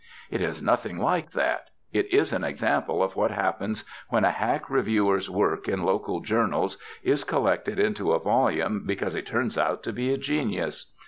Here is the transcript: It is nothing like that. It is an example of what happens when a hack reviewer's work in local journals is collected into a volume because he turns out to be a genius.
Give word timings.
It 0.31 0.41
is 0.41 0.63
nothing 0.63 0.97
like 0.97 1.33
that. 1.33 1.69
It 1.93 2.11
is 2.11 2.33
an 2.33 2.43
example 2.43 3.03
of 3.03 3.15
what 3.15 3.29
happens 3.29 3.83
when 4.09 4.25
a 4.25 4.31
hack 4.31 4.67
reviewer's 4.67 5.29
work 5.29 5.67
in 5.67 5.83
local 5.83 6.21
journals 6.21 6.79
is 7.03 7.23
collected 7.23 7.77
into 7.79 8.13
a 8.13 8.19
volume 8.19 8.87
because 8.87 9.13
he 9.13 9.21
turns 9.21 9.59
out 9.59 9.83
to 9.83 9.93
be 9.93 10.11
a 10.11 10.17
genius. 10.17 10.91